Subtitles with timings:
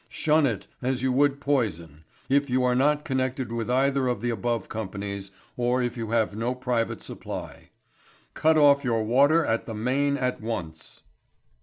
[0.09, 2.05] Shun it as you would poison.
[2.27, 6.35] If you are not connected with either of the above companies, or if you have
[6.35, 7.69] no private supply.
[8.33, 11.03] CUT OFF YOUR WATER AT THE MAIN AT ONCE!